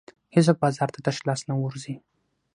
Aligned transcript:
هېڅوک 0.35 0.57
بازار 0.63 0.89
ته 0.95 0.99
تش 1.05 1.17
لاس 1.27 1.41
نه 1.49 1.53
ورځي. 1.61 1.95